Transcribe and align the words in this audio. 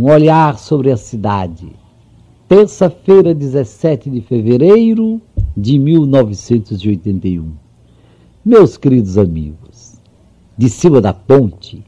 Um 0.00 0.10
olhar 0.10 0.58
sobre 0.58 0.90
a 0.90 0.96
cidade. 0.96 1.70
Terça-feira, 2.48 3.34
17 3.34 4.08
de 4.08 4.22
fevereiro 4.22 5.20
de 5.54 5.78
1981. 5.78 7.52
Meus 8.42 8.78
queridos 8.78 9.18
amigos, 9.18 10.00
de 10.56 10.70
cima 10.70 11.02
da 11.02 11.12
ponte, 11.12 11.84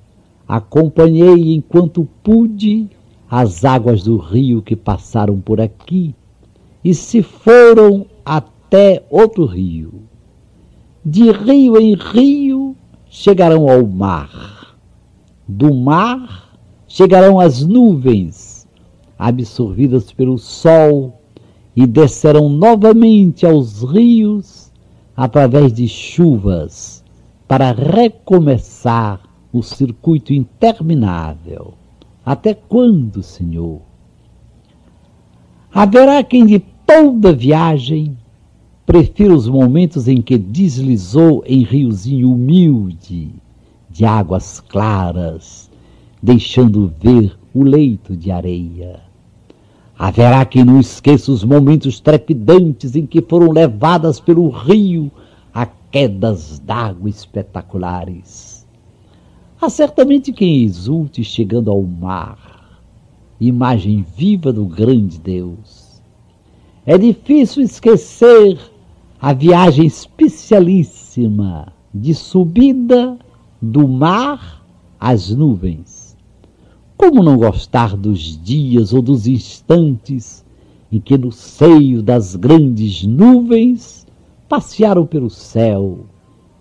acompanhei 0.46 1.54
enquanto 1.54 2.06
pude 2.22 2.90
as 3.30 3.64
águas 3.64 4.02
do 4.02 4.18
rio 4.18 4.60
que 4.60 4.76
passaram 4.76 5.40
por 5.40 5.58
aqui 5.58 6.14
e 6.84 6.92
se 6.92 7.22
foram 7.22 8.04
até 8.22 9.02
outro 9.08 9.46
rio. 9.46 10.02
De 11.02 11.30
rio 11.32 11.80
em 11.80 11.94
rio 11.94 12.76
chegarão 13.08 13.70
ao 13.70 13.86
mar. 13.86 14.76
Do 15.48 15.72
mar 15.72 16.51
chegarão 16.92 17.40
as 17.40 17.62
nuvens, 17.62 18.68
absorvidas 19.18 20.12
pelo 20.12 20.36
sol, 20.36 21.18
e 21.74 21.86
descerão 21.86 22.50
novamente 22.50 23.46
aos 23.46 23.82
rios 23.82 24.70
através 25.16 25.72
de 25.72 25.88
chuvas, 25.88 27.02
para 27.48 27.72
recomeçar 27.72 29.22
o 29.50 29.62
circuito 29.62 30.34
interminável. 30.34 31.72
Até 32.26 32.52
quando, 32.52 33.22
Senhor? 33.22 33.80
Haverá 35.72 36.22
quem 36.22 36.44
de 36.44 36.58
toda 36.86 37.32
viagem 37.32 38.18
prefira 38.84 39.32
os 39.32 39.48
momentos 39.48 40.08
em 40.08 40.20
que 40.20 40.36
deslizou 40.36 41.42
em 41.46 41.62
riozinho 41.62 42.30
humilde, 42.30 43.30
de 43.88 44.04
águas 44.04 44.60
claras, 44.60 45.71
deixando 46.22 46.92
ver 47.00 47.36
o 47.52 47.64
leito 47.64 48.16
de 48.16 48.30
areia. 48.30 49.00
Haverá 49.98 50.44
quem 50.44 50.64
não 50.64 50.78
esqueça 50.78 51.32
os 51.32 51.44
momentos 51.44 52.00
trepidantes 52.00 52.94
em 52.94 53.04
que 53.04 53.20
foram 53.20 53.50
levadas 53.50 54.20
pelo 54.20 54.48
rio 54.48 55.10
a 55.52 55.66
quedas 55.66 56.58
d'água 56.60 57.08
espetaculares. 57.08 58.66
Há 59.60 59.68
certamente 59.68 60.32
quem 60.32 60.62
exulte 60.64 61.22
chegando 61.22 61.70
ao 61.70 61.82
mar, 61.82 62.80
imagem 63.40 64.04
viva 64.16 64.52
do 64.52 64.64
grande 64.64 65.18
Deus. 65.18 66.00
É 66.84 66.98
difícil 66.98 67.62
esquecer 67.62 68.58
a 69.20 69.32
viagem 69.32 69.86
especialíssima 69.86 71.72
de 71.94 72.12
subida 72.12 73.16
do 73.60 73.86
mar 73.86 74.64
às 74.98 75.30
nuvens. 75.30 76.01
Como 77.04 77.20
não 77.20 77.36
gostar 77.36 77.96
dos 77.96 78.40
dias 78.40 78.92
ou 78.92 79.02
dos 79.02 79.26
instantes 79.26 80.44
em 80.90 81.00
que, 81.00 81.18
no 81.18 81.32
seio 81.32 82.00
das 82.00 82.36
grandes 82.36 83.02
nuvens, 83.02 84.06
passearam 84.48 85.04
pelo 85.04 85.28
céu 85.28 86.06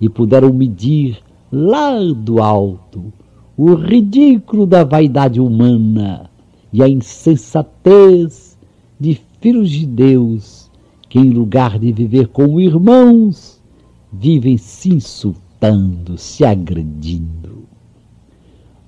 e 0.02 0.10
puderam 0.10 0.52
medir 0.52 1.20
lá 1.52 1.92
do 2.00 2.42
alto 2.42 3.14
o 3.56 3.76
ridículo 3.76 4.66
da 4.66 4.84
vaidade 4.84 5.40
humana 5.40 6.28
e 6.74 6.82
a 6.82 6.90
insensatez 6.90 8.58
de 9.00 9.22
filhos 9.40 9.70
de 9.70 9.86
Deus 9.86 10.72
que, 11.08 11.20
em 11.20 11.30
lugar 11.30 11.78
de 11.78 11.92
viver 11.92 12.30
como 12.30 12.60
irmãos, 12.60 13.62
vivem 14.12 14.58
se 14.58 14.92
insultando, 14.92 16.18
se 16.18 16.44
agredindo. 16.44 17.61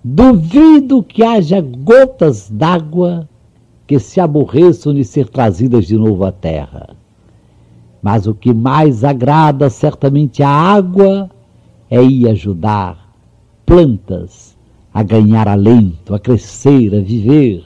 Duvido 0.06 1.02
que 1.02 1.23
haja 1.23 1.62
gotas 1.62 2.50
d'água 2.50 3.30
que 3.88 4.00
se 4.00 4.20
aborreçam 4.20 4.94
de 4.94 5.06
ser 5.06 5.30
trazidas 5.30 5.88
de 5.88 5.96
novo 5.96 6.26
à 6.26 6.32
terra. 6.32 6.90
Mas 8.02 8.28
o 8.28 8.34
que 8.34 8.54
mais 8.54 9.06
agrada 9.06 9.69
certamente 9.69 10.44
a 10.44 10.50
água 10.50 11.31
é 11.90 12.03
ir 12.03 12.28
ajudar 12.28 13.16
plantas 13.66 14.58
a 14.94 15.02
ganhar 15.02 15.47
alento, 15.47 16.13
a 16.13 16.19
crescer, 16.19 16.94
a 16.94 17.00
viver. 17.00 17.63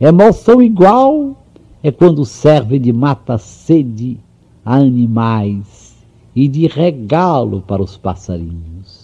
Emoção 0.00 0.60
igual 0.60 1.36
é 1.84 1.92
quando 1.92 2.24
serve 2.24 2.80
de 2.80 2.92
mata-sede 2.92 4.18
a 4.64 4.74
animais 4.74 5.96
e 6.34 6.48
de 6.48 6.66
regalo 6.66 7.62
para 7.62 7.80
os 7.80 7.96
passarinhos. 7.96 8.97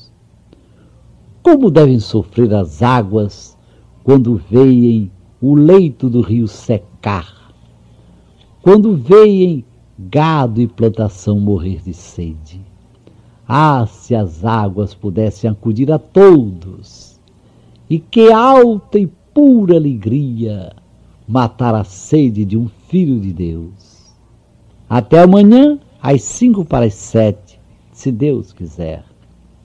Como 1.44 1.70
devem 1.70 2.00
sofrer 2.00 2.54
as 2.54 2.82
águas 2.82 3.54
quando 4.02 4.40
veem 4.50 5.12
o 5.42 5.54
leito 5.54 6.08
do 6.08 6.22
rio 6.22 6.48
secar, 6.48 7.52
quando 8.62 8.96
veem 8.96 9.62
gado 9.98 10.62
e 10.62 10.66
plantação 10.66 11.38
morrer 11.38 11.82
de 11.82 11.92
sede. 11.92 12.62
Ah, 13.46 13.86
se 13.86 14.14
as 14.14 14.42
águas 14.42 14.94
pudessem 14.94 15.50
acudir 15.50 15.92
a 15.92 15.98
todos! 15.98 17.20
E 17.90 17.98
que 17.98 18.32
alta 18.32 18.98
e 18.98 19.06
pura 19.34 19.76
alegria! 19.76 20.74
matar 21.28 21.74
a 21.74 21.84
sede 21.84 22.46
de 22.46 22.56
um 22.56 22.68
filho 22.88 23.20
de 23.20 23.34
Deus. 23.34 24.14
Até 24.88 25.20
amanhã, 25.20 25.78
às 26.02 26.22
cinco 26.22 26.64
para 26.64 26.86
as 26.86 26.94
sete, 26.94 27.60
se 27.92 28.10
Deus 28.10 28.50
quiser. 28.50 29.13